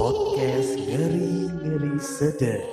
[0.00, 2.64] Podcast ngeri-ngeri sedap.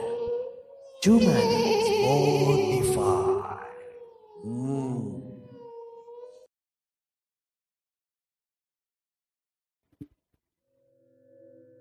[1.03, 3.67] Cuma di Spotify.
[4.47, 5.11] Hmm.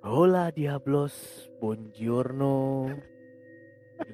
[0.03, 1.15] Hola Diablos,
[1.63, 2.91] buongiorno,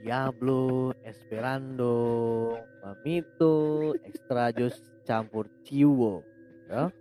[0.04, 4.76] Diablo, Esperando, Mamito, Extrajos
[5.08, 6.20] campur ciwo.
[6.68, 6.92] Ya.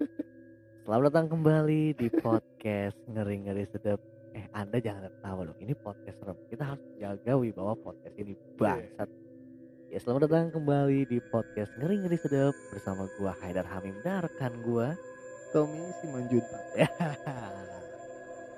[0.87, 4.10] Selamat datang kembali di podcast ngeri-ngeri sedap.
[4.31, 6.37] Eh Anda jangan ketawa dong, ini podcast serem.
[6.47, 9.09] Kita harus jaga wibawa podcast ini bangsat.
[9.91, 14.95] Ya selamat datang kembali di podcast ngeri-ngeri sedap bersama gua Haidar Hamim dan rekan gua
[15.51, 16.63] Tommy Simanjuntak.
[16.79, 16.87] Ya.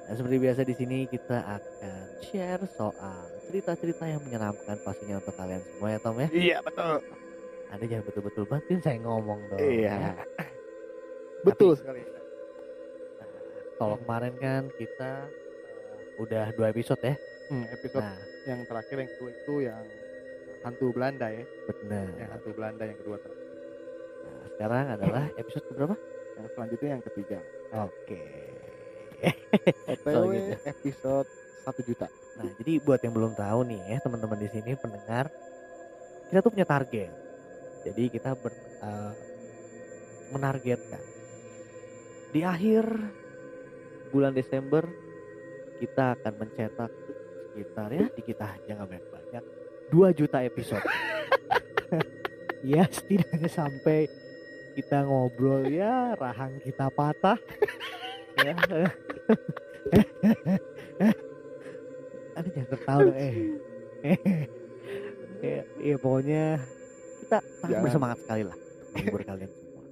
[0.04, 5.64] Nah, seperti biasa di sini kita akan share soal cerita-cerita yang menyeramkan pastinya untuk kalian
[5.64, 6.28] semua ya Tom ya.
[6.28, 7.00] Iya betul.
[7.72, 9.64] Anda jangan betul-betul bantuin saya ngomong dong.
[9.64, 9.96] Iya.
[9.96, 10.14] ya.
[11.48, 12.04] Betul sekali.
[12.04, 13.28] Nah,
[13.80, 15.32] Kalau kemarin kan kita
[16.20, 17.16] udah dua episode ya.
[17.52, 19.84] Hmm, episode Nah, yang terakhir yang kedua itu yang
[20.64, 21.44] hantu Belanda ya.
[21.68, 22.08] benar.
[22.16, 23.48] Yang hantu Belanda yang kedua terakhir.
[24.24, 25.96] Nah, sekarang adalah episode berapa?
[26.34, 27.40] Yang selanjutnya yang ketiga.
[27.84, 28.24] Oke.
[29.92, 30.56] OTW gitu.
[30.68, 31.30] episode
[31.64, 32.08] 1 juta.
[32.34, 35.30] Nah, jadi buat yang belum tahu nih ya teman-teman di sini pendengar,
[36.28, 37.12] kita tuh punya target.
[37.84, 39.12] Jadi kita ber, eh,
[40.34, 41.04] menargetkan
[42.34, 42.90] di akhir
[44.10, 44.82] bulan Desember
[45.84, 46.92] kita akan mencetak
[47.52, 49.44] sekitar ya di kita aja nggak banyak banyak
[49.92, 50.86] 2 juta episode.
[52.72, 54.08] ya setidaknya sampai
[54.80, 57.36] kita ngobrol ya rahang kita patah.
[58.40, 58.56] ya.
[62.34, 63.36] Ada jangan tertawa dong, eh.
[65.44, 66.58] ya, ya pokoknya
[67.22, 68.58] kita sangat bersemangat sekali lah
[68.96, 69.84] menghibur kalian semua.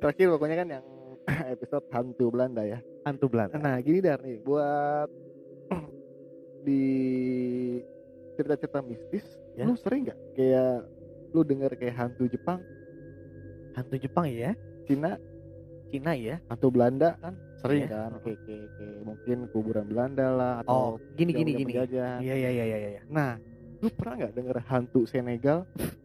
[0.00, 0.84] Terakhir pokoknya kan yang
[1.56, 2.80] episode hantu Belanda ya.
[3.04, 3.56] Hantu Belanda.
[3.56, 5.08] Nah gini dar nih buat
[6.66, 6.82] di
[8.34, 9.68] cerita-cerita mistis, Ya.
[9.68, 10.82] lu sering nggak kayak
[11.30, 12.58] lu denger kayak hantu Jepang,
[13.72, 14.50] Hantu Jepang ya,
[14.82, 15.14] Cina,
[15.88, 16.42] Cina ya.
[16.48, 17.94] hantu Belanda kan sering Iya.
[17.94, 21.70] kan kayak, kayak, kayak mungkin kuburan Belanda lah Oh, atau gini gini gini.
[21.70, 22.18] penjajahan.
[22.18, 23.02] Iya iya iya iya iya.
[23.06, 23.38] Nah,
[23.78, 25.62] lu pernah nggak denger hantu Senegal?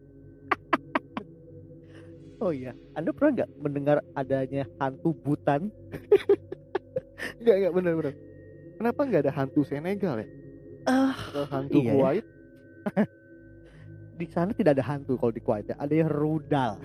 [2.40, 5.68] Oh iya, Anda pernah nggak mendengar adanya hantu Butan?
[7.40, 8.14] Enggak, enggak bener bener.
[8.76, 10.28] Kenapa nggak ada hantu Senegal ya?
[10.88, 11.94] Atau hantu iya ya.
[11.96, 12.26] Kuwait?
[14.20, 15.76] di sana tidak ada hantu kalau di Kuwait, ya.
[15.80, 16.72] ada yang rudal.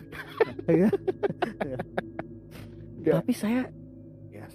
[0.66, 0.90] Ya.
[2.98, 3.22] Nggak.
[3.22, 3.70] Tapi saya
[4.34, 4.46] ya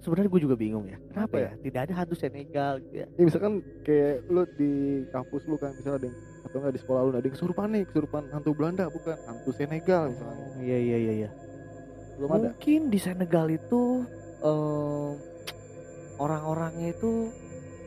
[0.00, 0.96] sebenarnya gue juga bingung ya.
[1.12, 1.50] Kenapa Apa ya?
[1.60, 3.06] Tidak ada hantu Senegal gitu ya.
[3.12, 3.52] Ya misalkan
[3.84, 7.26] kayak lu di kampus lu kan misalnya ada yang atau enggak di sekolah lu ada
[7.28, 10.46] yang kesurupan nih, kesurupan hantu Belanda bukan hantu Senegal misalnya.
[10.64, 11.30] Iya iya iya iya.
[12.16, 12.48] Belum ada.
[12.56, 13.80] Mungkin di Senegal itu
[14.40, 15.10] em,
[16.20, 17.32] orang-orangnya itu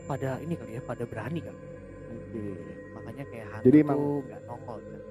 [0.03, 1.55] pada ini kali ya, pada berani kan.
[2.09, 2.41] Oke.
[2.97, 4.77] Makanya kayak hantu Jadi emang- nggak nongol.
[4.81, 5.01] kan.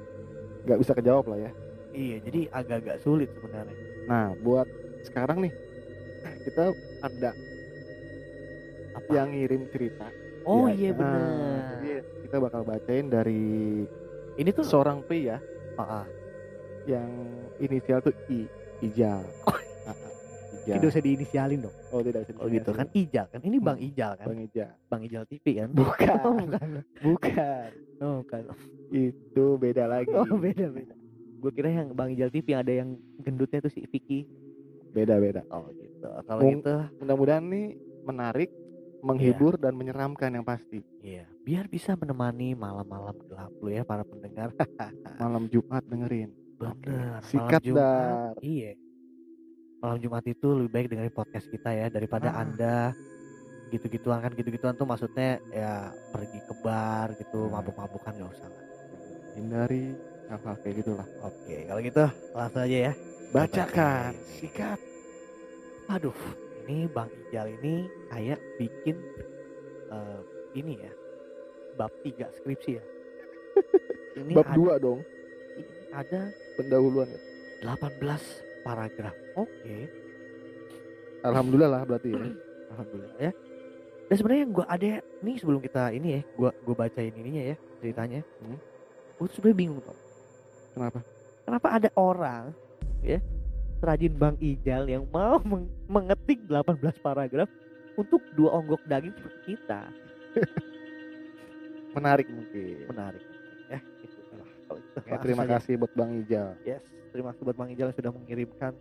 [0.62, 1.50] Nggak bisa kejawab lah ya.
[1.92, 3.76] Iya, jadi agak-agak sulit sebenarnya.
[4.08, 4.66] Nah, buat
[5.04, 5.52] sekarang nih
[6.42, 7.30] kita ada
[8.92, 9.10] Apa?
[9.10, 10.06] yang ngirim cerita.
[10.42, 11.22] oh Ya, iya nah, benar.
[11.72, 11.90] Jadi
[12.26, 13.42] kita bakal bacain dari
[14.32, 15.36] Ini tuh seorang pria
[15.76, 16.06] ah, ah.
[16.88, 17.06] yang
[17.60, 18.48] inisial tuh I,
[18.80, 19.22] Ijal.
[19.44, 19.58] Oh.
[20.62, 20.92] Ah, Tidak Ijal.
[20.94, 21.76] usah diinisialin dong.
[21.90, 23.40] Oh tidak bisa Oh gitu kan Ijal kan.
[23.42, 24.26] Ini Bang Ijal kan.
[24.26, 24.70] Bang Ijal.
[24.86, 25.68] Bang Ijal TV kan.
[25.70, 26.16] Bukan.
[26.22, 26.68] Oh, bukan.
[27.02, 27.68] Bukan.
[27.98, 28.42] Oh, bukan.
[28.88, 30.10] Itu beda lagi.
[30.12, 30.94] Oh, beda beda.
[31.36, 34.22] Gue kira yang Bang Ijal TV yang ada yang gendutnya tuh si Vicky.
[34.90, 35.42] Beda beda.
[35.48, 36.06] Oh gitu.
[36.22, 37.66] Kalau Mung- gitu Mudah-mudahan nih
[38.02, 38.50] menarik,
[39.00, 40.78] menghibur dan menyeramkan yang pasti.
[41.00, 44.54] Iya, biar bisa menemani malam-malam gelap lu ya para pendengar.
[45.18, 46.30] Malam Jumat dengerin.
[46.54, 47.18] Bener.
[47.24, 48.38] Sikat, Dar.
[48.38, 48.78] Iya.
[49.82, 52.46] Malam Jumat itu lebih baik dengerin podcast kita ya daripada Ah.
[52.46, 52.94] Anda
[53.68, 57.58] gitu-gituan kan gitu-gituan tuh maksudnya ya pergi ke bar gitu Nah.
[57.58, 58.62] mabuk-mabukan gak usah lah.
[59.34, 59.96] Hindari
[60.30, 61.08] hal-hal kayak gitulah.
[61.20, 62.92] Oke, kalau gitu langsung aja ya.
[63.32, 64.78] Bacakan, sikat.
[65.88, 66.14] Aduh,
[66.62, 67.74] ini Bang Ijal ini
[68.06, 68.96] kayak bikin
[69.88, 70.20] eh,
[70.52, 70.92] ini ya
[71.74, 72.84] bab 3 skripsi ya.
[74.12, 75.00] Ini Bab ada, dua dong,
[75.56, 77.20] ini ada pendahuluan ya.
[77.64, 79.14] 18 paragraf.
[79.36, 79.90] Oke,
[81.22, 82.22] Alhamdulillah lah berarti ya.
[82.74, 83.32] alhamdulillah ya.
[84.10, 84.90] Dan sebenarnya gua ada
[85.22, 88.20] nih sebelum kita ini ya, gua gua bacain ininya ya ceritanya.
[88.42, 88.58] Hmm.
[89.18, 89.98] Gue tuh sebenarnya bingung tuh.
[90.74, 91.00] Kenapa?
[91.42, 92.44] Kenapa ada orang
[93.02, 93.18] ya
[93.82, 97.50] serajin Bang Ijal yang mau meng- mengetik 18 paragraf
[97.98, 99.90] untuk dua onggok daging seperti kita.
[101.98, 102.88] Menarik mungkin.
[102.88, 103.31] Menarik
[105.08, 106.52] Ya, terima kasih buat Bang Ijal.
[106.68, 108.72] Yes, terima kasih buat Bang Ijal yang sudah mengirimkan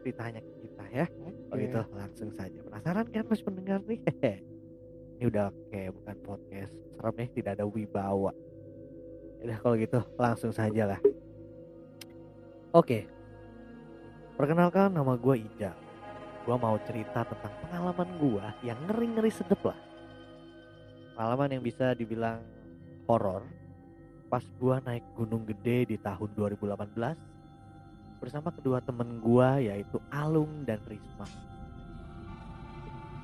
[0.00, 1.06] ceritanya ke kita ya.
[1.52, 1.68] Oh Oke.
[1.68, 2.58] gitu langsung saja.
[2.64, 4.00] Penasaran kan mas pendengar nih?
[5.20, 8.32] Ini udah kayak bukan podcast serem nih, tidak ada wibawa.
[9.44, 11.00] Udah kalau gitu langsung saja lah.
[12.72, 13.04] Oke.
[14.40, 15.76] Perkenalkan nama gue Ijal.
[16.48, 19.76] Gue mau cerita tentang pengalaman gue yang ngeri-ngeri sedep lah.
[21.12, 22.40] Pengalaman yang bisa dibilang
[23.04, 23.44] horor
[24.30, 30.78] pas gue naik gunung gede di tahun 2018 bersama kedua temen gue yaitu Alung dan
[30.86, 31.26] Risma.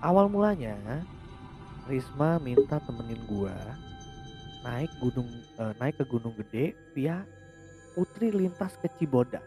[0.03, 0.75] Awal mulanya
[1.87, 3.55] Risma minta temenin gue
[4.67, 5.31] naik gunung
[5.63, 7.23] eh, naik ke gunung gede via
[7.95, 9.47] Putri lintas ke Cibodas.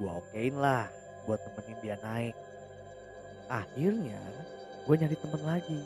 [0.00, 0.88] Gue okein lah
[1.28, 2.34] buat temenin dia naik.
[3.52, 4.18] Akhirnya
[4.88, 5.80] gue nyari temen lagi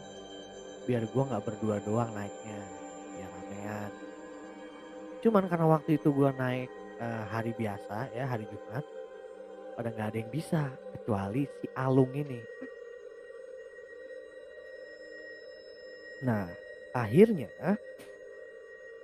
[0.86, 2.62] biar gue nggak berdua doang naiknya
[3.10, 4.11] biar ramean.
[5.22, 8.82] Cuman karena waktu itu gue naik eh, hari biasa ya hari Jumat
[9.78, 10.62] pada nggak ada yang bisa
[10.98, 12.42] kecuali si Alung ini.
[16.26, 16.50] Nah
[16.92, 17.48] akhirnya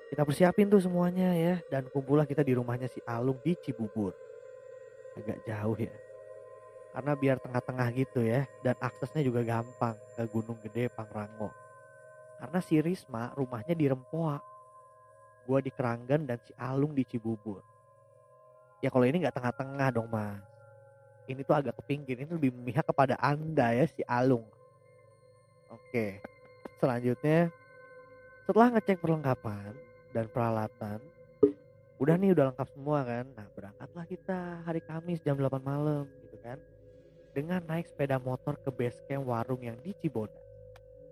[0.09, 4.11] kita persiapin tuh semuanya ya dan kumpullah kita di rumahnya si Alung di Cibubur.
[5.15, 5.95] Agak jauh ya.
[6.99, 11.55] Karena biar tengah-tengah gitu ya dan aksesnya juga gampang ke Gunung Gede Pangrango.
[12.43, 14.58] Karena si Risma rumahnya di Rempoa
[15.49, 17.65] gua di Keranggan dan si Alung di Cibubur.
[18.85, 20.45] Ya kalau ini nggak tengah-tengah dong mas.
[21.25, 24.45] Ini tuh agak ke pinggir ini lebih memihak kepada anda ya si Alung.
[25.73, 26.21] Oke.
[26.77, 27.49] Selanjutnya
[28.45, 29.73] setelah ngecek perlengkapan
[30.13, 31.01] dan peralatan
[31.99, 33.27] udah nih udah lengkap semua kan?
[33.35, 36.61] Nah berangkatlah kita hari Kamis jam 8 malam gitu kan?
[37.35, 40.39] Dengan naik sepeda motor ke base camp warung yang di Cibodas.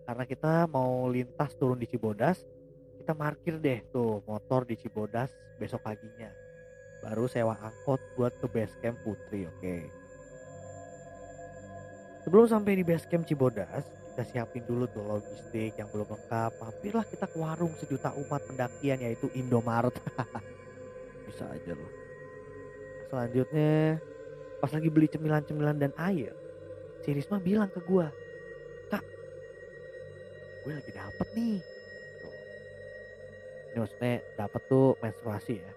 [0.06, 2.46] Karena kita mau lintas turun di Cibodas
[3.06, 5.30] kita parkir deh tuh motor di Cibodas
[5.62, 6.26] besok paginya.
[6.98, 9.76] Baru sewa angkot buat ke base camp Putri oke.
[12.26, 16.50] Sebelum sampai di base camp Cibodas kita siapin dulu tuh logistik yang belum lengkap.
[16.58, 19.94] Mampirlah kita ke warung sejuta umat pendakian yaitu Indomaret
[21.30, 21.92] bisa aja loh.
[23.06, 24.02] Selanjutnya
[24.58, 26.34] pas lagi beli cemilan-cemilan dan air
[27.06, 28.10] si Risma bilang ke gua
[28.90, 29.06] kak
[30.66, 31.75] gue lagi dapet nih.
[33.76, 35.72] Ini maksudnya dapet tuh menstruasi ya.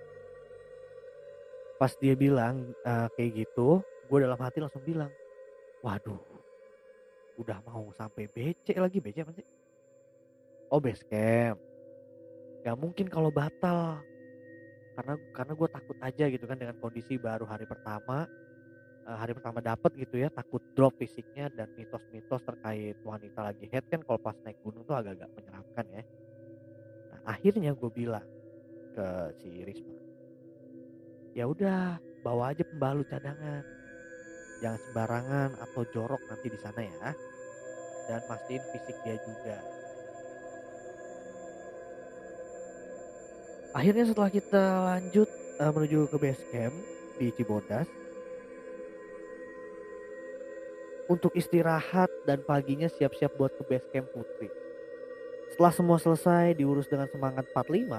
[1.75, 5.11] Pas dia bilang eh, kayak gitu gue dalam hati langsung bilang
[5.83, 6.23] waduh
[7.35, 9.03] udah mau sampai BC lagi.
[9.03, 9.43] BC apa sih?
[10.71, 11.59] Oh base camp.
[12.63, 13.99] Gak mungkin kalau batal.
[14.95, 18.31] Karena karena gue takut aja gitu kan dengan kondisi baru hari pertama
[19.03, 23.83] eh, hari pertama dapat gitu ya takut drop fisiknya dan mitos-mitos terkait wanita lagi head
[23.91, 26.03] kan kalau pas naik gunung tuh agak-agak menyeramkan ya
[27.29, 28.25] akhirnya gue bilang
[28.97, 29.99] ke si Risma
[31.37, 33.63] ya udah bawa aja pembalut cadangan.
[34.59, 37.11] Jangan sembarangan atau jorok nanti di sana ya
[38.11, 39.57] dan mastiin fisik dia juga.
[43.71, 45.29] Akhirnya setelah kita lanjut
[45.61, 46.75] eh, menuju ke base camp
[47.21, 47.87] di Cibodas
[51.07, 54.51] untuk istirahat dan paginya siap-siap buat ke base camp Putri
[55.53, 57.89] setelah semua selesai diurus dengan semangat 45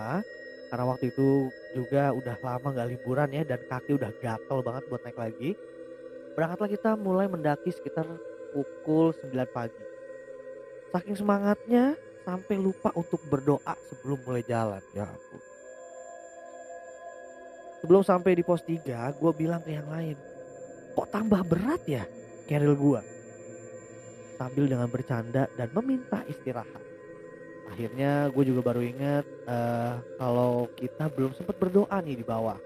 [0.71, 5.03] karena waktu itu juga udah lama gak liburan ya dan kaki udah gatel banget buat
[5.03, 5.51] naik lagi.
[6.39, 8.07] Berangkatlah kita mulai mendaki sekitar
[8.55, 9.85] pukul 9 pagi.
[10.95, 14.83] Saking semangatnya sampai lupa untuk berdoa sebelum mulai jalan.
[14.95, 15.43] Ya ampun.
[17.83, 20.15] Sebelum sampai di pos 3 gue bilang ke yang lain
[20.95, 22.05] kok tambah berat ya
[22.45, 23.01] keril gue
[24.37, 26.83] sambil dengan bercanda dan meminta istirahat
[27.71, 32.59] akhirnya gue juga baru ingat eh, kalau kita belum sempat berdoa nih di bawah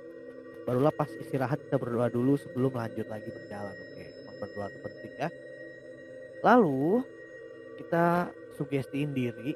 [0.65, 3.77] barulah pas istirahat kita berdoa dulu sebelum lanjut lagi berjalan.
[3.77, 5.29] Oke emang berdoa itu penting ya.
[6.41, 7.05] Lalu
[7.81, 9.53] kita sugestiin diri.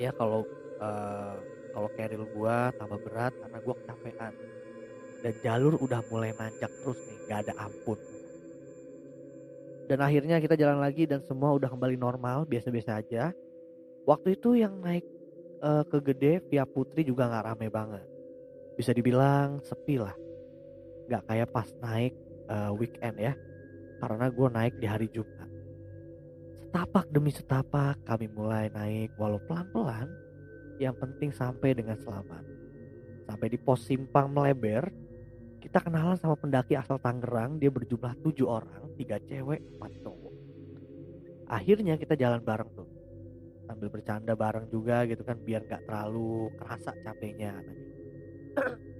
[0.00, 0.48] Ya kalau
[0.80, 1.36] eh,
[1.76, 4.32] kalau keril gua tambah berat karena gua kecapean.
[5.20, 7.98] Dan jalur udah mulai nanjak terus nih gak ada ampun.
[9.86, 13.30] Dan akhirnya kita jalan lagi dan semua udah kembali normal biasa-biasa aja
[14.06, 15.04] waktu itu yang naik
[15.60, 18.06] eh, ke gede via putri juga nggak rame banget.
[18.78, 20.14] Bisa dibilang sepi lah.
[21.10, 22.14] Nggak kayak pas naik
[22.46, 23.34] eh, weekend ya.
[23.98, 25.50] Karena gue naik di hari Jumat.
[26.62, 29.10] Setapak demi setapak kami mulai naik.
[29.18, 30.08] Walau pelan-pelan
[30.78, 32.44] yang penting sampai dengan selamat.
[33.26, 34.86] Sampai di pos simpang meleber
[35.58, 37.58] kita kenalan sama pendaki asal Tangerang.
[37.58, 40.34] Dia berjumlah tujuh orang tiga cewek empat cowok.
[41.46, 42.95] Akhirnya kita jalan bareng tuh
[43.66, 47.60] sambil bercanda bareng juga gitu kan biar nggak terlalu kerasa capeknya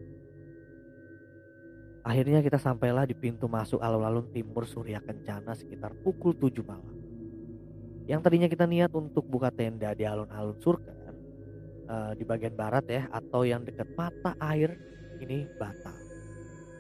[2.07, 6.95] Akhirnya kita sampailah di pintu masuk alun-alun timur Surya Kencana sekitar pukul 7 malam.
[8.07, 10.95] Yang tadinya kita niat untuk buka tenda di alun-alun Surken
[11.91, 14.79] eh, di bagian barat ya atau yang dekat mata air
[15.19, 15.99] ini batal.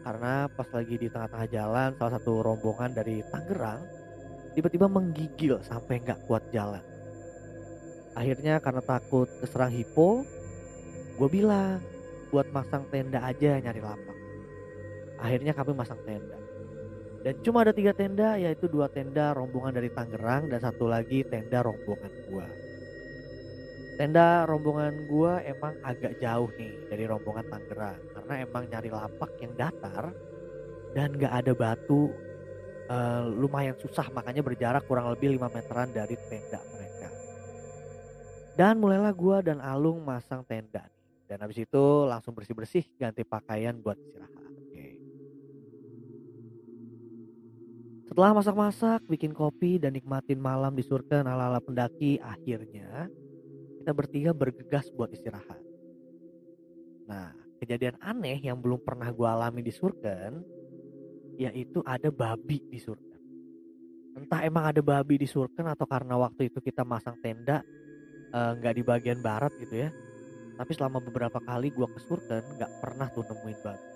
[0.07, 3.83] Karena pas lagi di tengah-tengah jalan salah satu rombongan dari Tangerang
[4.55, 6.96] tiba-tiba menggigil sampai nggak kuat jalan.
[8.17, 10.25] Akhirnya karena takut keserang hipo,
[11.21, 11.85] gue bilang
[12.33, 14.17] buat masang tenda aja nyari lapak.
[15.21, 16.37] Akhirnya kami masang tenda.
[17.27, 21.59] Dan cuma ada tiga tenda yaitu dua tenda rombongan dari Tangerang dan satu lagi tenda
[21.59, 22.47] rombongan gua.
[23.99, 29.53] Tenda rombongan gua emang agak jauh nih dari rombongan Tangerang karena emang nyari lapak yang
[29.59, 30.15] datar
[30.95, 32.15] dan gak ada batu
[32.87, 36.86] eh, lumayan susah makanya berjarak kurang lebih 5 meteran dari tenda mereka.
[38.57, 41.07] Dan mulailah gua dan Alung masang tenda nih.
[41.29, 44.53] Dan habis itu langsung bersih-bersih ganti pakaian buat istirahat.
[44.57, 44.87] Oke.
[48.09, 53.13] Setelah masak-masak, bikin kopi dan nikmatin malam di surga ala-ala pendaki, akhirnya
[53.83, 55.61] kita bertiga bergegas buat istirahat.
[57.07, 60.41] Nah, kejadian aneh yang belum pernah gue alami di Surken,
[61.37, 63.21] yaitu ada babi di Surken.
[64.17, 67.61] Entah emang ada babi di Surken atau karena waktu itu kita masang tenda
[68.37, 69.88] eh, nggak di bagian barat gitu ya.
[70.57, 73.88] Tapi selama beberapa kali gue ke Surken nggak pernah tuh nemuin babi.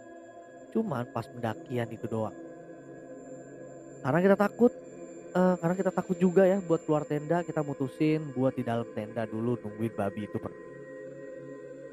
[0.72, 2.36] Cuman pas pendakian itu doang.
[4.00, 4.72] Karena kita takut,
[5.36, 9.28] eh, karena kita takut juga ya buat keluar tenda, kita mutusin buat di dalam tenda
[9.28, 10.64] dulu nungguin babi itu pergi.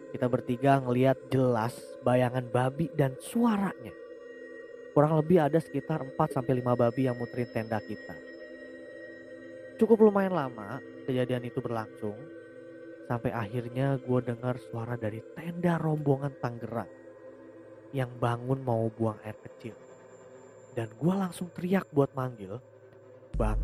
[0.08, 3.92] Kita bertiga ngeliat jelas bayangan babi dan suaranya.
[4.96, 8.16] Kurang lebih ada sekitar 4 sampai 5 babi yang muterin tenda kita.
[9.78, 12.18] Cukup lumayan lama kejadian itu berlangsung
[13.08, 16.92] sampai akhirnya gue dengar suara dari tenda rombongan Tangerang
[17.96, 19.74] yang bangun mau buang air kecil.
[20.76, 22.60] Dan gue langsung teriak buat manggil,
[23.34, 23.58] Bang,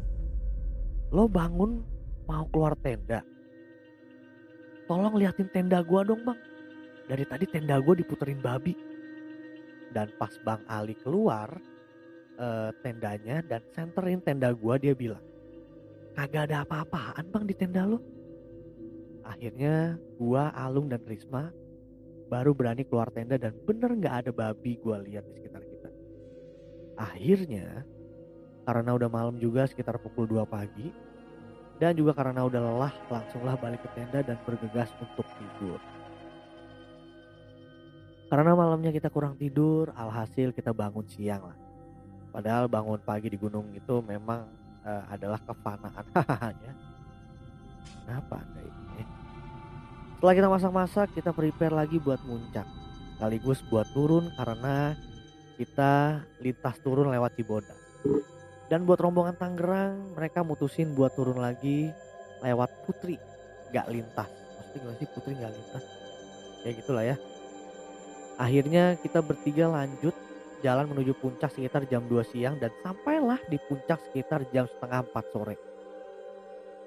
[1.13, 1.83] lo bangun
[2.25, 3.21] mau keluar tenda.
[4.87, 6.39] Tolong liatin tenda gue dong bang.
[7.07, 8.75] Dari tadi tenda gue diputerin babi.
[9.93, 11.53] Dan pas Bang Ali keluar
[12.37, 15.21] eh, tendanya dan senterin tenda gue dia bilang,
[16.17, 18.12] kagak ada apa-apaan bang di tenda lo.
[19.23, 21.51] Akhirnya gua, Alung dan Risma
[22.27, 25.89] baru berani keluar tenda dan bener nggak ada babi gua lihat di sekitar kita.
[26.99, 27.87] Akhirnya
[28.63, 30.91] karena udah malam juga sekitar pukul 2 pagi
[31.83, 35.79] dan juga karena udah lelah langsunglah balik ke tenda dan bergegas untuk tidur.
[38.33, 41.57] Karena malamnya kita kurang tidur, alhasil kita bangun siang lah.
[42.33, 44.49] Padahal bangun pagi di gunung itu memang
[44.81, 46.05] eh, adalah kefanaan
[46.65, 46.73] ya.
[48.03, 49.03] Kenapa anda ini?
[50.23, 52.63] Setelah kita masak-masak, kita prepare lagi buat muncak.
[53.19, 54.95] Sekaligus buat turun karena
[55.59, 57.75] kita lintas turun lewat Cibodas.
[58.71, 61.91] Dan buat rombongan Tangerang, mereka mutusin buat turun lagi
[62.39, 63.19] lewat Putri,
[63.75, 64.31] gak lintas.
[64.31, 65.83] Maksudnya gimana sih Putri gak lintas?
[66.63, 67.15] Ya gitulah ya.
[68.39, 70.15] Akhirnya kita bertiga lanjut
[70.63, 75.33] jalan menuju puncak sekitar jam 2 siang dan sampailah di puncak sekitar jam setengah 4
[75.35, 75.59] sore.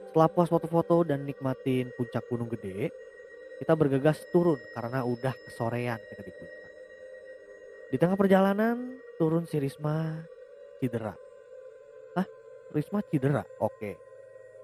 [0.08, 2.88] Setelah puas foto-foto dan nikmatin puncak gunung gede,
[3.56, 6.72] kita bergegas turun karena udah kesorean kita di puncak.
[7.86, 10.20] Di tengah perjalanan turun si Risma
[10.82, 11.14] cedera.
[12.18, 12.26] Hah?
[12.74, 13.46] Risma cedera?
[13.62, 13.96] Oke.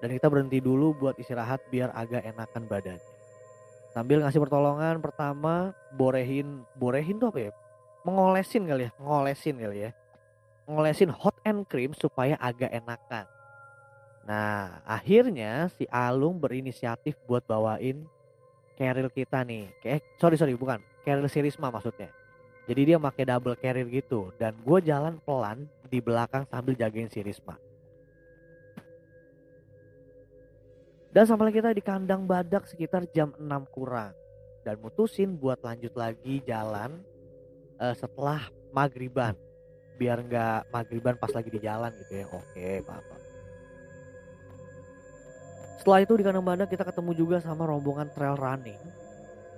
[0.03, 3.11] Dan kita berhenti dulu buat istirahat biar agak enakan badannya.
[3.93, 7.51] Sambil ngasih pertolongan pertama borehin, borehin tuh apa ya?
[8.03, 9.91] Mengolesin kali ya, ngolesin kali ya.
[10.65, 13.29] Ngolesin hot and cream supaya agak enakan.
[14.25, 18.03] Nah, akhirnya si Alung berinisiatif buat bawain
[18.75, 19.69] carrier kita nih.
[19.79, 22.09] Kayak sorry sorry bukan, carrier si Risma maksudnya.
[22.63, 27.19] Jadi dia pakai double carrier gitu dan gue jalan pelan di belakang sambil jagain si
[27.19, 27.59] Risma.
[31.13, 34.17] Dan sampai kita di kandang badak sekitar jam 6 kurang
[34.65, 37.05] dan mutusin buat lanjut lagi jalan
[37.77, 39.37] eh, setelah magriban
[39.93, 42.25] biar nggak magriban pas lagi di jalan gitu ya.
[42.33, 43.22] Oke, apa-apa.
[45.83, 48.79] Setelah itu di kandang badak kita ketemu juga sama rombongan trail running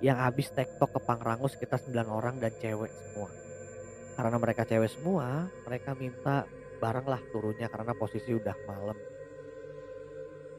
[0.02, 3.30] yang habis tektok ke Pangrango sekitar 9 orang dan cewek semua.
[4.18, 6.42] Karena mereka cewek semua, mereka minta
[6.82, 8.98] bareng lah turunnya karena posisi udah malam.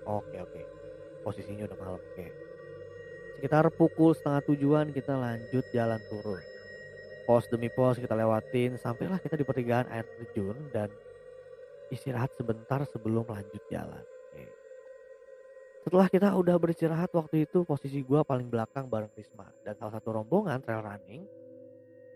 [0.08, 0.62] Oke oke,
[1.28, 2.00] posisinya udah malam.
[2.00, 2.32] Oke.
[3.36, 6.40] Sekitar pukul setengah tujuan kita lanjut jalan turun.
[7.28, 10.88] Pos demi pos kita lewatin, sampailah kita di pertigaan air terjun dan
[11.92, 14.08] istirahat sebentar sebelum lanjut jalan.
[15.88, 20.20] Setelah kita udah beristirahat waktu itu posisi gua paling belakang bareng Risma dan salah satu
[20.20, 21.24] rombongan trail running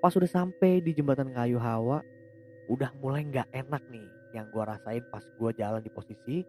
[0.04, 2.04] Pas udah sampai di jembatan kayu Hawa,
[2.68, 4.04] udah mulai nggak enak nih
[4.36, 6.44] yang gua rasain pas gua jalan di posisi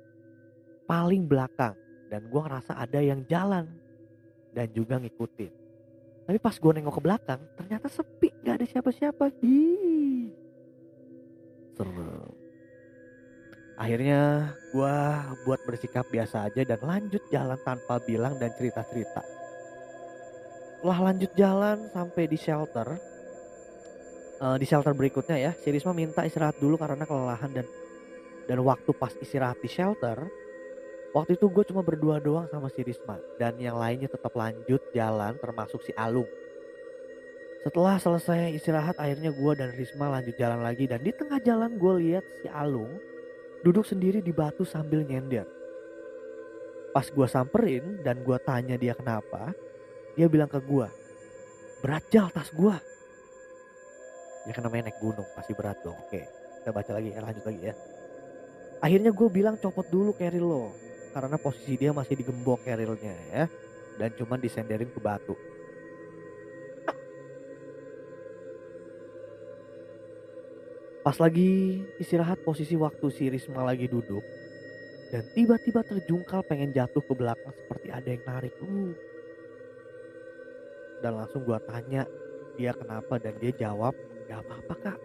[0.91, 1.79] paling belakang
[2.11, 3.71] dan gua ngerasa ada yang jalan
[4.51, 5.53] dan juga ngikutin.
[6.27, 9.31] Tapi pas gua nengok ke belakang, ternyata sepi, nggak ada siapa-siapa.
[9.47, 10.27] Ih,
[11.79, 12.42] serem.
[13.81, 19.25] Akhirnya gua buat bersikap biasa aja dan lanjut jalan tanpa bilang dan cerita-cerita.
[20.83, 22.99] Setelah lanjut jalan sampai di shelter,
[24.43, 27.67] eh, di shelter berikutnya ya, si Risma minta istirahat dulu karena kelelahan dan
[28.51, 30.27] dan waktu pas istirahat di shelter,
[31.15, 35.39] waktu itu gue cuma berdua doang sama si Risma dan yang lainnya tetap lanjut jalan
[35.39, 36.29] termasuk si Alung.
[37.63, 41.95] Setelah selesai istirahat akhirnya gue dan Risma lanjut jalan lagi dan di tengah jalan gue
[42.03, 42.91] lihat si Alung
[43.63, 45.47] duduk sendiri di batu sambil nyender.
[46.93, 49.55] Pas gue samperin dan gue tanya dia kenapa,
[50.19, 50.87] dia bilang ke gue,
[51.81, 52.77] berat jal tas gue.
[54.45, 55.97] Ya namanya naik gunung pasti berat dong.
[55.97, 56.27] Oke,
[56.61, 57.75] kita baca lagi ya lanjut lagi ya.
[58.83, 60.67] Akhirnya gue bilang copot dulu keril lo
[61.15, 63.43] karena posisi dia masih digembok kerilnya ya
[63.97, 65.39] dan cuman disenderin ke batu.
[71.03, 74.23] Pas lagi istirahat posisi waktu si Risma lagi duduk
[75.13, 78.55] dan tiba-tiba terjungkal pengen jatuh ke belakang seperti ada yang narik.
[78.65, 78.97] Uh.
[81.05, 82.09] Dan langsung gua tanya
[82.57, 83.93] dia kenapa dan dia jawab
[84.25, 84.99] gak apa-apa kak.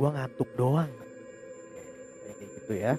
[0.00, 0.88] Gua ngantuk doang.
[2.24, 2.94] Kayak gitu ya.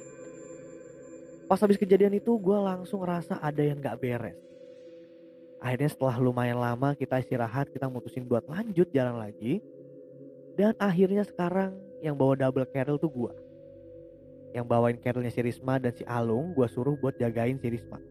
[1.50, 4.40] Pas habis kejadian itu gue langsung ngerasa ada yang gak beres.
[5.60, 9.60] Akhirnya setelah lumayan lama kita istirahat, kita mutusin buat lanjut jalan lagi.
[10.56, 13.34] Dan akhirnya sekarang yang bawa double carrel tuh gue.
[14.52, 18.02] Yang bawain carrelnya si Risma dan si Alung, gue suruh buat jagain si Risma.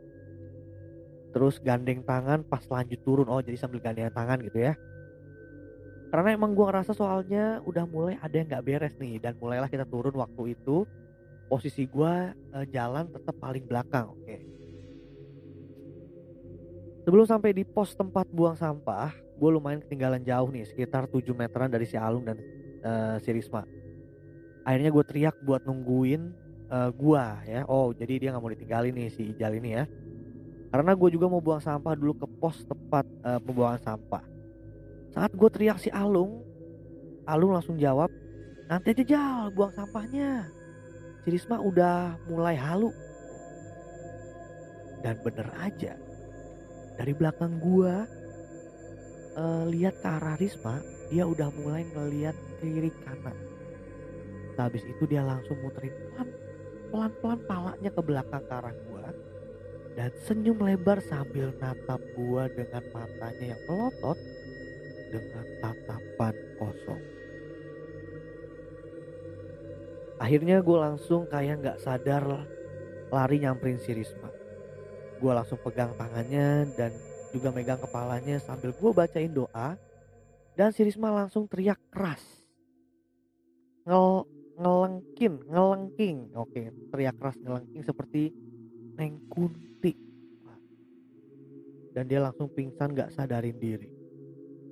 [1.31, 4.75] Terus gandeng tangan pas lanjut turun, oh jadi sambil gandeng tangan gitu ya.
[6.11, 9.23] Karena emang gue ngerasa soalnya udah mulai ada yang gak beres nih.
[9.23, 10.83] Dan mulailah kita turun waktu itu
[11.51, 14.39] posisi gue uh, jalan tetap paling belakang oke okay.
[17.03, 21.67] sebelum sampai di pos tempat buang sampah gue lumayan ketinggalan jauh nih sekitar 7 meteran
[21.67, 22.39] dari si Alung dan
[22.87, 23.67] uh, si Risma
[24.67, 26.33] akhirnya gue teriak buat nungguin
[26.69, 29.85] uh, gue ya oh jadi dia nggak mau ditinggalin nih si Ijal ini ya
[30.71, 34.23] karena gue juga mau buang sampah dulu ke pos tempat uh, pembuangan sampah
[35.11, 36.45] saat gue teriak si Alung
[37.27, 38.13] Alung langsung jawab
[38.71, 40.61] nanti aja Jal buang sampahnya
[41.25, 42.93] si Risma udah mulai halu.
[45.01, 45.97] Dan bener aja,
[47.01, 48.05] dari belakang gua
[49.37, 53.37] uh, lihat ke arah Risma, dia udah mulai ngeliat kiri kanan.
[54.61, 56.29] Habis itu dia langsung muterin pelan,
[56.93, 59.09] pelan-pelan palanya ke belakang ke arah gua
[59.97, 64.19] dan senyum lebar sambil natap gua dengan matanya yang melotot
[65.11, 67.03] dengan tatapan kosong.
[70.21, 72.45] Akhirnya gue langsung kayak nggak sadar
[73.09, 74.29] lari nyamperin si Risma.
[75.17, 76.93] Gue langsung pegang tangannya dan
[77.33, 79.81] juga megang kepalanya sambil gue bacain doa.
[80.53, 82.21] Dan si Risma langsung teriak keras.
[83.89, 84.29] Ngel,
[84.61, 86.37] ngelengkin, ngelengking.
[86.37, 88.29] Oke, teriak keras ngelengking seperti
[89.01, 89.97] Neng Kunti.
[91.91, 93.91] Dan dia langsung pingsan gak sadarin diri.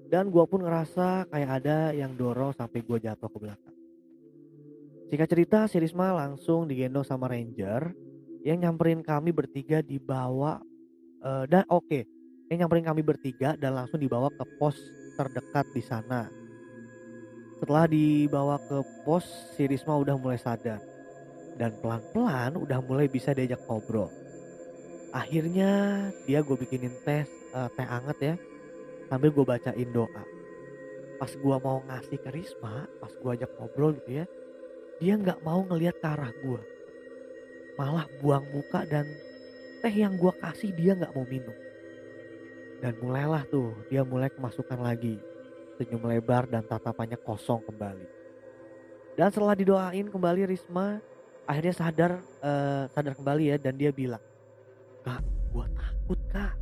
[0.09, 3.77] Dan gue pun ngerasa kayak ada yang dorong sampai gue jatuh ke belakang.
[5.09, 7.93] Singkat cerita, si Risma langsung digendong sama ranger
[8.45, 10.61] yang nyamperin kami bertiga dibawa
[11.25, 12.03] uh, dan oke, okay,
[12.49, 14.77] yang nyamperin kami bertiga dan langsung dibawa ke pos
[15.19, 16.31] terdekat di sana.
[17.59, 19.27] Setelah dibawa ke pos,
[19.59, 20.79] si Risma udah mulai sadar
[21.59, 24.07] dan pelan-pelan udah mulai bisa diajak ngobrol.
[25.11, 28.35] Akhirnya dia gue bikinin tes uh, teh anget ya,
[29.11, 30.23] sambil gue bacain doa.
[31.19, 34.25] Pas gue mau ngasih ke Risma, pas gue ajak ngobrol gitu ya,
[35.03, 36.63] dia nggak mau ngelihat ke arah gue.
[37.75, 39.03] Malah buang muka dan
[39.83, 41.59] teh yang gue kasih dia nggak mau minum.
[42.79, 45.19] Dan mulailah tuh dia mulai kemasukan lagi.
[45.79, 48.07] Senyum lebar dan tatapannya kosong kembali.
[49.15, 50.99] Dan setelah didoain kembali Risma
[51.47, 52.13] akhirnya sadar
[52.43, 54.23] uh, sadar kembali ya dan dia bilang,
[55.07, 55.23] kak
[55.55, 56.55] gue takut kak.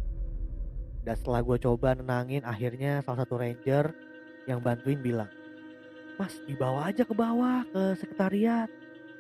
[1.01, 3.93] Dan setelah gue coba nenangin akhirnya salah satu ranger
[4.45, 5.33] yang bantuin bilang,
[6.21, 8.69] Mas dibawa aja ke bawah ke sekretariat.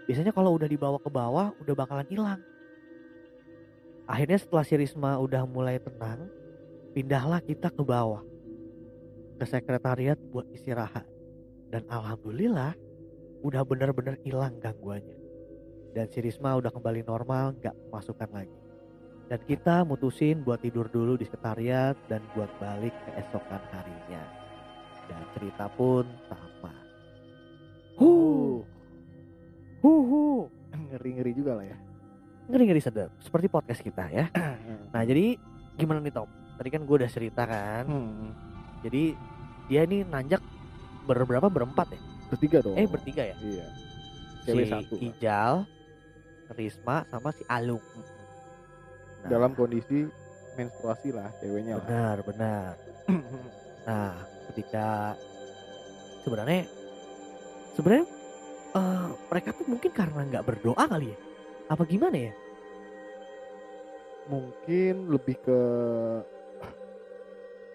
[0.04, 2.40] Biasanya kalau udah dibawa ke bawah udah bakalan hilang.
[4.06, 6.30] Akhirnya setelah si Risma udah mulai tenang,
[6.94, 8.22] pindahlah kita ke bawah.
[9.36, 11.04] Ke sekretariat buat istirahat.
[11.68, 12.72] Dan alhamdulillah
[13.40, 15.18] udah bener-bener hilang gangguannya.
[15.92, 18.52] Dan si Risma udah kembali normal, gak masukkan lagi.
[19.26, 24.22] Dan kita mutusin buat tidur dulu di sekretariat dan buat balik keesokan harinya.
[25.06, 26.74] dan cerita pun sama.
[27.94, 28.66] Oh,
[29.78, 30.40] Huh, huh.
[30.90, 31.78] ngeri-ngeri juga lah ya.
[32.50, 34.26] Ngeri-ngeri sedap, seperti podcast kita ya.
[34.90, 35.38] Nah, jadi
[35.78, 36.26] gimana nih Tom?
[36.58, 37.86] Tadi kan gue udah cerita kan.
[37.86, 38.34] Hmm.
[38.86, 39.18] Jadi
[39.66, 40.38] dia ini nanjak
[41.10, 42.00] berberapa berempat ya?
[42.30, 42.78] Bertiga dong.
[42.78, 43.34] Eh bertiga ya?
[43.42, 43.66] Iya.
[44.46, 44.94] Si Cewek satu.
[44.94, 45.06] kan.
[45.10, 45.52] Ijal,
[46.54, 47.82] Risma sama si Alung.
[49.26, 50.06] Nah, Dalam kondisi
[50.54, 51.84] menstruasi lah ceweknya lah.
[51.84, 52.72] benar benar.
[53.86, 54.18] Nah,
[54.50, 55.14] ketika
[56.26, 56.66] sebenarnya
[57.78, 58.02] sebenarnya
[58.74, 61.18] eh, mereka tuh mungkin karena nggak berdoa kali ya?
[61.70, 62.34] Apa gimana ya?
[64.26, 65.60] mungkin lebih ke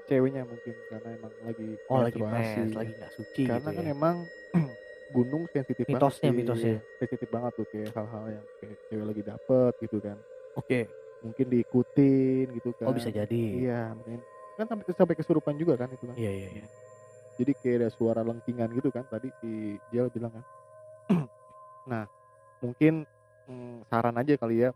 [0.08, 3.94] ceweknya mungkin karena emang lagi Oh lagi mes, lagi nggak suci karena gitu kan ya?
[3.96, 4.16] emang
[5.16, 6.76] gunung sensitif Mitosnya, banget mitosnya.
[7.00, 10.18] sensitif banget tuh kayak hal-hal yang kayak cewek lagi dapet gitu kan
[10.56, 10.80] Oke.
[11.22, 13.42] mungkin diikutin gitu kan Oh bisa jadi.
[13.62, 14.24] iya mungkin
[14.58, 16.66] kan sampai sampai kesurupan juga kan itu kan Iya iya iya.
[17.40, 20.46] jadi kayak ada suara lengkingan gitu kan tadi si Jel bilang kan
[21.92, 22.06] nah
[22.62, 23.06] mungkin
[23.50, 24.70] mm, saran aja kali ya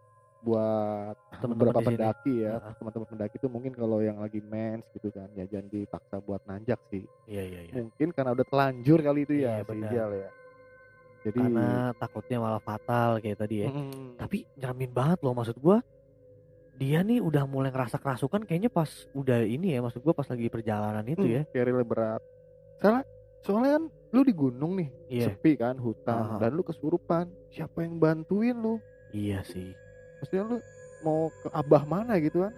[0.45, 1.89] buat Teman-teman beberapa di sini.
[1.91, 2.73] pendaki ya Heeh.
[2.77, 6.77] teman-teman pendaki itu mungkin kalau yang lagi mens gitu kan ya jangan dipaksa buat nanjak
[6.87, 7.73] sih Iya iya iya.
[7.75, 9.81] mungkin karena udah telanjur kali itu Iya, ya si.
[9.89, 10.29] Jel ya
[11.21, 13.67] jadi Karena takutnya malah fatal kayak tadi ya.
[13.67, 15.81] Mm, Tapi nyeramin banget loh maksud gua.
[16.71, 20.45] Dia nih udah mulai ngerasa kerasukan kayaknya pas udah ini ya maksud gua pas lagi
[20.45, 21.41] perjalanan itu ya.
[21.41, 22.21] mm, kayak rela berat
[22.77, 23.03] soalnya
[23.41, 25.25] soalnya kan lu di gunung nih Iya.
[25.31, 26.37] sepi kan hutan Aha.
[26.37, 28.77] dan lu kesurupan siapa yang bantuin lu
[29.09, 29.73] Iya sih.
[30.25, 30.57] Maksudnya lu
[30.99, 32.53] mau ke abah mana gitu kan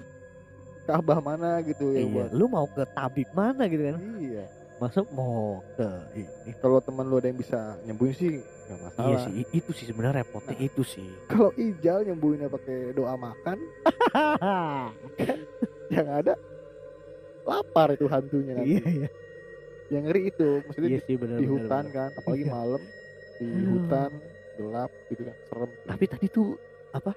[0.81, 3.99] ke abah mana gitu ya Iya, buat lu mau ke tabib mana gitu kan?
[4.17, 4.45] iya
[4.77, 6.53] Masuk mau ke ini.
[6.55, 8.29] kalau teman lu ada yang bisa nyembuhin sih
[8.63, 10.63] nggak masalah Iya sih, itu sih sebenarnya repotnya Nah.
[10.63, 11.09] itu sih.
[11.27, 13.57] kalau ijal nyembuhinnya pakai doa makan
[15.89, 16.33] yang ada
[17.43, 19.09] lapar itu hantunya nanti iya iya.
[19.89, 22.51] yang ngeri itu maksudnya Iya di, sih benar di hutan kan apalagi Iya.
[22.53, 22.81] malam
[23.37, 24.11] di hutan
[24.53, 26.47] gelap gitu kan serem Tapi tadi tuh
[26.91, 27.11] apa?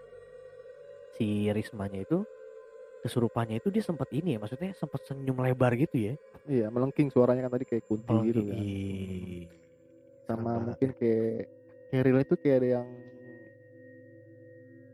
[1.21, 2.25] Si Rismanya itu
[3.05, 6.15] kesurupannya itu dia sempat ini ya, maksudnya sempat senyum lebar gitu ya.
[6.49, 8.57] iya melengking suaranya kan tadi kayak kunti Oh, gitu kan
[10.25, 10.61] sama Sama.
[10.73, 11.45] mungkin kayak
[11.93, 12.89] Keril itu kayak ada yang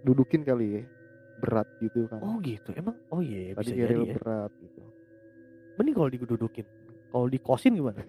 [0.02, 0.82] dudukin kali ya
[1.38, 2.74] berat gitu kan Oh gitu.
[2.74, 4.14] Emang oh iya tadi bisa Keril jadi ya.
[4.18, 4.80] berat gitu
[5.78, 6.66] Mending kalau didudukin.
[7.12, 8.02] Kalau dikosin gimana?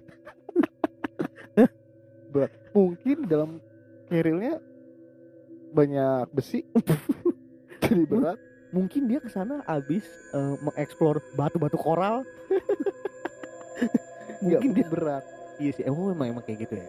[2.77, 3.49] mungkin dalam
[4.07, 4.61] Kerilnya
[5.73, 6.63] banyak besi
[7.79, 12.27] jadi berat Mungkin dia ke sana abis eh, mengeksplor batu-batu koral.
[14.43, 15.23] mungkin dia berat
[15.57, 15.83] iya sih.
[15.83, 16.87] Emang memang emang kayak gitu ya.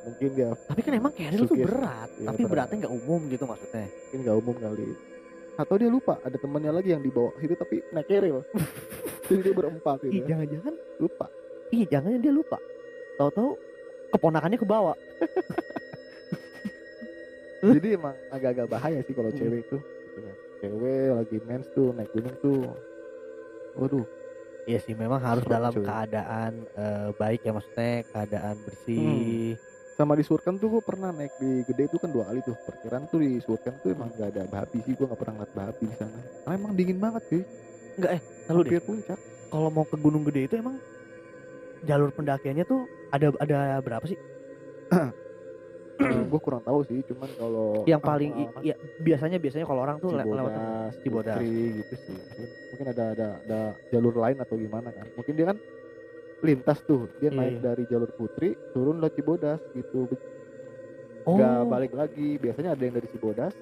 [0.00, 2.52] mungkin dia Tapi kan emang Keril tuh berat, Iya, tapi berat.
[2.68, 3.84] beratnya nggak umum gitu maksudnya.
[3.84, 4.86] mungkin nggak umum kali
[5.58, 8.46] atau dia lupa ada temannya lagi yang dibawa ke situ tapi naik Keril
[9.26, 11.26] jadi dia berempat gitu jangan-jangan lupa
[11.68, 12.56] Iya, jangan dia lupa.
[13.20, 13.52] Tahu-tahu
[14.08, 14.96] keponakannya ke bawah.
[17.76, 19.40] jadi emang agak-agak bahaya sih kalau Hmm.
[19.40, 20.34] cewek itu gitu kan.
[20.58, 22.60] cewek lagi mens tuh naik gunung tuh
[23.74, 24.06] waduh
[24.68, 25.80] Iya sih, memang harus Serem, dalam cuy.
[25.80, 29.56] keadaan eh, baik ya maksudnya keadaan bersih.
[29.96, 33.08] sama di Surken tuh gue pernah naik di gede itu kan dua kali tuh perkiraan
[33.08, 35.96] tuh di Surken tuh emang gak ada babi sih gue nggak pernah ngeliat babi di
[35.96, 37.42] sana karena emang dingin banget cuy
[37.96, 38.70] Enggak eh, lalu deh.
[38.70, 39.18] hampir puncak
[39.48, 40.76] Kalau mau ke Gunung Gede itu emang
[41.82, 44.18] jalur pendakiannya tuh ada ada berapa sih?
[45.98, 49.80] gue kurang tahu sih cuman kalau Yang ah, paling i- pengalaman ya biasanya biasanya kalau
[49.82, 51.36] orang tuh le- lewat Cibodas, Cibodas.
[51.36, 52.18] Putri gitu sih.
[52.70, 55.06] Mungkin, ada ada ada jalur lain atau gimana kan?
[55.12, 55.58] Mungkin dia kan
[56.38, 57.62] lintas tuh, dia Iya, naik iya.
[57.64, 60.06] dari jalur Putri turun lewat Cibodas gitu.
[61.26, 62.38] Oh, Nggak balik lagi.
[62.38, 63.52] Biasanya ada yang dari Cibodas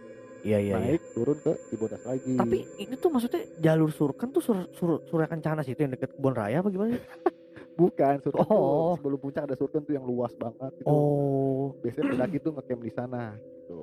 [0.45, 0.95] iya iya iya.
[0.95, 2.37] naik turun ke Cibodas lagi.
[2.37, 6.13] Tapi ini tuh maksudnya jalur Surken tuh sur, sur, Surya Kencana sih itu yang deket
[6.13, 7.01] kebun raya apa gimana?
[7.77, 8.97] bukan Surken tuh Oh.
[8.97, 10.89] sebelum puncak ada Surken tuh yang luas banget itu.
[10.89, 13.79] Oh, Biasanya pendaki tuh ngecamp di sana gitu.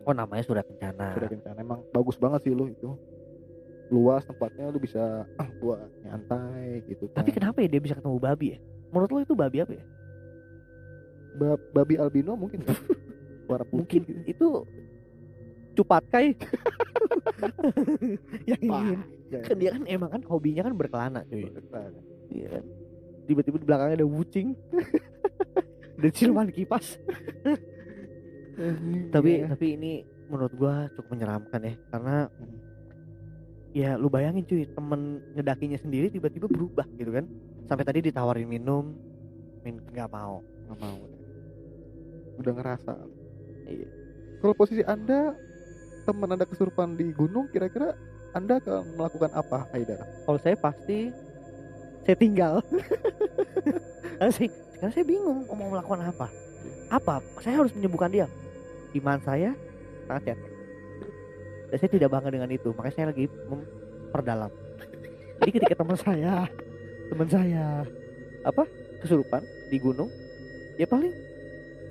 [0.00, 1.14] oh namanya Surya Kencana.
[1.14, 2.88] Sudah kencana emang bagus banget sih lu itu.
[3.88, 5.24] Luas tempatnya lu bisa
[5.58, 7.22] buat nyantai gitu kan.
[7.22, 8.58] Tapi kenapa ya dia bisa ketemu babi ya?
[8.90, 9.84] Menurut lo itu babi apa ya?
[11.32, 12.74] Ba- babi albino mungkin kan?
[13.50, 14.46] Warna putih Mungkin itu
[15.70, 16.34] cupatkai
[18.50, 18.98] yang Wah, ingin
[19.30, 21.46] jangan kan dia kan emang kan hobinya kan berkelana cuy
[22.28, 22.64] iya kan
[23.30, 24.58] tiba-tiba di belakangnya ada wucing.
[26.00, 26.98] Dan siluman kipas.
[29.10, 29.46] Tapi Iya.
[29.48, 29.92] tapi ini
[30.28, 32.16] menurut gua cukup menyeramkan ya karena
[33.70, 35.00] ya lu bayangin cuy temen
[35.32, 37.24] ngedakinya sendiri tiba-tiba berubah gitu kan.
[37.64, 38.92] Sampai tadi ditawarin minum
[39.62, 40.98] min nggak mau nggak mau.
[42.36, 42.92] Udah ngerasa.
[43.64, 43.86] Iya.
[44.40, 45.36] kalau posisi anda
[46.02, 47.94] teman anda kesurupan di gunung kira-kira
[48.32, 51.12] anda akan melakukan apa Haidar kalau saya pasti
[52.04, 52.60] saya tinggal.
[54.20, 56.28] Karena saya, bingung mau melakukan apa.
[56.92, 57.24] Apa?
[57.40, 58.26] Saya harus menyembuhkan dia.
[58.92, 59.54] Iman saya
[60.08, 60.60] sangat cetek
[61.70, 62.68] dan saya tidak bangga dengan itu.
[62.74, 64.50] Makanya saya lagi memperdalam.
[65.40, 66.34] Jadi ketika teman saya
[67.08, 67.64] teman saya
[68.44, 68.62] apa
[69.02, 70.10] kesurupan di gunung
[70.76, 71.14] ya paling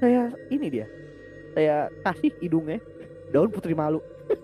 [0.04, 0.88] saya ini dia.
[1.56, 2.78] Saya kasih hidungnya
[3.32, 4.04] daun putri malu.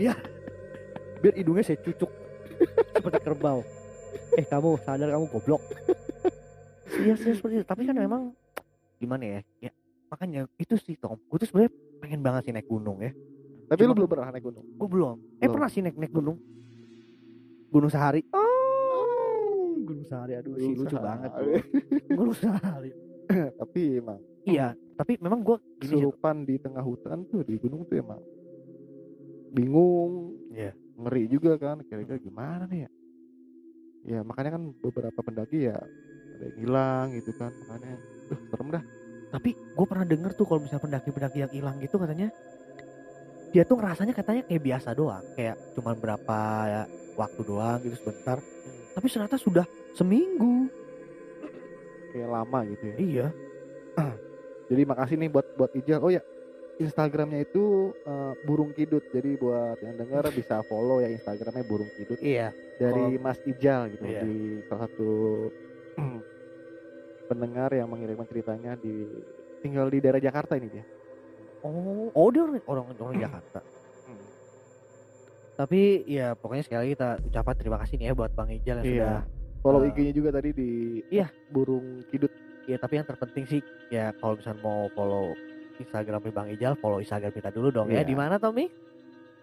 [0.00, 0.16] Biar
[1.22, 2.10] biar hidungnya saya cucuk
[2.92, 3.60] seperti kerbau.
[4.34, 5.62] Eh kamu sadar kamu goblok.
[6.94, 7.66] Iya sih seperti itu.
[7.66, 8.22] Tapi kan memang
[8.96, 9.70] gimana ya ya
[10.06, 11.18] makanya itu sih Tom.
[11.22, 13.10] Gue tuh sebenarnya pengen banget sih naik gunung ya.
[13.64, 14.64] Tapi lu Cuma- belum pernah naik gunung.
[14.64, 15.16] gue belum.
[15.16, 15.52] Eh Belum.
[15.52, 16.38] pernah sih naik naik gunung.
[17.68, 19.74] Gunung sehari oh.
[19.80, 21.04] Gunung sehari aduh sih lucu Sahari.
[21.04, 21.46] banget tuh.
[22.18, 22.90] Gunung sehari
[23.56, 24.20] Tapi emang.
[24.44, 28.22] Iya tapi memang gue kesurupan di tengah hutan tuh di gunung tuh emang
[29.50, 30.34] bingung.
[30.50, 30.70] Iya.
[30.98, 31.82] Ngeri juga kan.
[31.84, 32.90] Kira-kira gimana nih ya?
[34.04, 37.50] Ya makanya kan beberapa pendaki ya ada yang hilang gitu kan.
[37.64, 37.96] Makanya,
[38.28, 38.84] duh serem dah.
[39.34, 42.30] tapi gue pernah denger tuh kalau misalnya pendaki-pendaki yang hilang gitu katanya
[43.50, 46.38] dia tuh ngerasanya katanya kayak biasa doang kayak cuman berapa
[46.70, 46.82] ya,
[47.18, 48.38] waktu doang gitu sebentar
[48.94, 49.66] tapi ternyata sudah
[49.98, 50.70] seminggu
[52.14, 52.96] Kayak lama gitu ya.
[53.02, 53.26] iya
[54.70, 55.98] Jadi makasih nih buat buat Ijal.
[55.98, 56.22] Oh ya,
[56.74, 59.06] Instagramnya itu eh, burung kidut.
[59.14, 64.04] Jadi buat yang dengar bisa follow ya Instagramnya burung kidut iya dari Mas Ijal gitu
[64.04, 64.20] Iya.
[64.26, 65.10] di salah satu
[67.30, 69.06] pendengar yang mengirimkan ceritanya di
[69.62, 70.84] tinggal di daerah Jakarta ini dia.
[71.64, 73.60] oh oh dia orang orang, orang Jakarta
[75.54, 78.86] tapi ya pokoknya sekali lagi kita ucapkan terima kasih nih ya buat Bang Ijal yang
[78.90, 79.32] sudah Iya.
[79.64, 80.70] Follow eh, IG-nya juga tadi di
[81.08, 81.30] iya.
[81.48, 82.28] burung kidut.
[82.64, 83.60] ya tapi yang terpenting sih
[83.92, 85.36] ya kalau misalnya mau follow
[85.76, 88.06] Instagramnya Bang Ijal follow Instagram kita dulu dong ya Iya.
[88.06, 88.70] di mana Tommy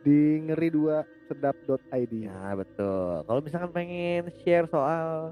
[0.01, 2.13] di ngeri dua sedap.id.
[2.25, 3.21] Ya betul.
[3.21, 5.29] Kalau misalkan pengen share soal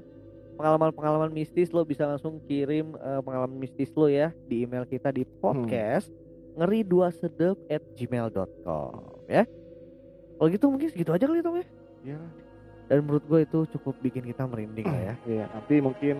[0.54, 5.24] pengalaman-pengalaman mistis, lo bisa langsung kirim eh, pengalaman mistis lo ya di email kita di
[5.24, 6.12] podcast
[6.54, 9.42] ngeri dua sedep at gmail.com ya.
[10.36, 11.66] Kalau gitu mungkin segitu aja kali Tom ya.
[12.06, 12.20] Ya,
[12.86, 15.14] Dan menurut gue itu cukup bikin kita merinding lah ya.
[15.24, 16.16] iya, nanti mungkin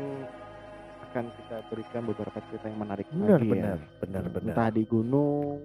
[1.10, 3.98] akan kita berikan beberapa cerita yang menarik Benar lagi benar ya.
[3.98, 4.52] benar benar.
[4.54, 5.58] Entah di gunung,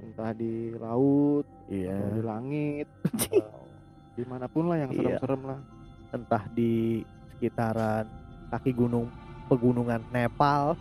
[0.00, 1.92] entah di laut, Iya.
[1.94, 2.88] atau di langit,
[4.16, 5.20] di mana pun lah yang Iya.
[5.20, 5.60] serem-serem lah.
[6.08, 7.04] Entah di
[7.36, 8.04] sekitaran
[8.48, 9.12] kaki gunung
[9.46, 10.74] pegunungan Nepal.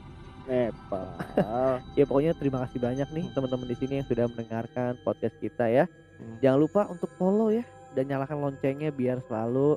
[0.48, 1.08] Nepal.
[2.00, 5.86] Ya pokoknya terima kasih banyak nih teman-teman di sini yang sudah mendengarkan podcast kita ya.
[6.18, 6.40] Hmm.
[6.40, 9.76] Jangan lupa untuk follow ya dan nyalakan loncengnya biar selalu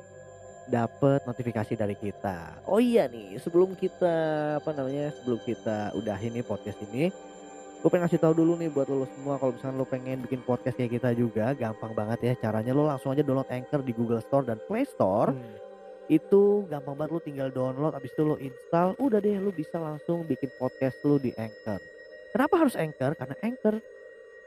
[0.71, 2.63] dapat notifikasi dari kita.
[2.63, 4.15] Oh iya nih, sebelum kita
[4.63, 5.11] apa namanya?
[5.19, 7.11] Sebelum kita udahin nih podcast ini,
[7.83, 10.79] gue pengen ngasih tahu dulu nih buat lo semua kalau misalnya lo pengen bikin podcast
[10.79, 14.47] kayak kita juga, gampang banget ya caranya lo langsung aja download Anchor di Google Store
[14.47, 15.35] dan Play Store.
[15.35, 15.59] Hmm.
[16.07, 20.23] Itu gampang banget lo tinggal download habis itu lo install, udah deh lo bisa langsung
[20.23, 21.83] bikin podcast lo di Anchor.
[22.31, 23.11] Kenapa harus Anchor?
[23.19, 23.75] Karena Anchor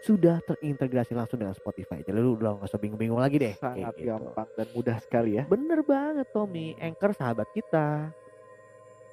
[0.05, 2.05] sudah terintegrasi langsung dengan Spotify.
[2.05, 3.55] Jadi lu udah gak usah bingung-bingung lagi deh.
[3.57, 4.09] kayak Sangat gitu.
[4.12, 5.45] gampang dan mudah sekali ya.
[5.49, 8.12] Bener banget Tommy, Anchor sahabat kita.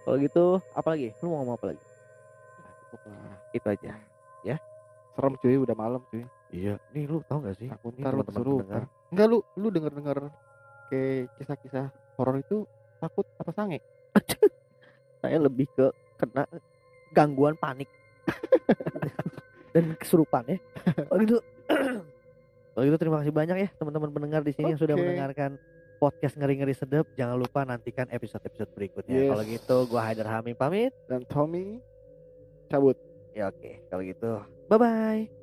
[0.04, 1.16] Kalau gitu, apa lagi?
[1.24, 1.84] Lu mau ngomong apa lagi?
[2.92, 3.36] Cukup lah.
[3.56, 3.92] Itu aja.
[5.12, 6.24] Serem cuy, udah malam cuy.
[6.56, 6.80] Iya.
[6.96, 7.68] Nih lu tau gak sih?
[7.68, 8.64] Takut Nih, kesurupan.
[8.64, 8.84] pendengar.
[9.12, 10.18] Enggak lu, lu denger-denger
[10.88, 12.64] kayak kisah-kisah horor itu
[13.00, 13.80] takut apa sange?
[15.24, 16.48] Saya lebih ke kena
[17.12, 17.92] gangguan panik
[19.72, 20.58] dan kesurupan ya.
[21.08, 21.38] Kalau gitu,
[22.76, 25.56] kalau gitu terima kasih banyak ya teman-teman pendengar di sini yang sudah mendengarkan
[26.02, 27.06] podcast ngeri-ngeri sedep.
[27.16, 29.16] Jangan lupa nantikan episode-episode berikutnya.
[29.16, 29.30] Yes.
[29.30, 30.92] Kalau gitu, gua Haidar Hamim pamit.
[31.06, 31.80] Dan Tommy
[32.72, 32.98] cabut.
[33.32, 35.41] Ya oke, kalau gitu, bye bye.